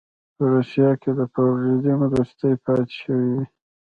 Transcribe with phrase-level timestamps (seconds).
[0.35, 3.43] په روسیه کې فیوډالېزم وروستۍ پاتې شوې وې.